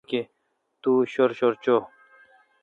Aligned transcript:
تو 0.81 0.91
شر 1.13 1.31
شر 1.39 1.53
چوں۔ 1.63 1.81